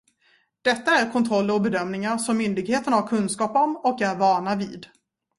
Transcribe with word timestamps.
Detta 0.61 0.91
är 0.91 1.11
kontroller 1.11 1.53
och 1.53 1.61
bedömningar 1.61 2.17
som 2.17 2.37
myndigheten 2.37 2.93
har 2.93 3.07
kunskap 3.07 3.55
om 3.55 3.75
och 3.77 4.01
är 4.01 4.15
vana 4.15 4.55
vid. 4.55 4.85